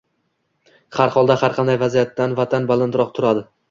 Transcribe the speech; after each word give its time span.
har 0.97 1.13
holda 1.17 1.37
har 1.43 1.57
qanday 1.59 1.81
vasiyatdan 1.87 2.37
Vatan 2.43 2.71
balandroq 2.75 3.19
turadi. 3.21 3.51